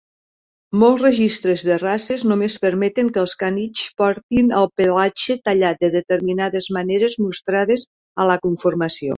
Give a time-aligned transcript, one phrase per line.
[0.83, 6.71] Molts registres de races només permeten que els canitxs portin el pelatge tallat de determinades
[6.79, 7.89] maneres mostrades
[8.25, 9.09] a la conformació.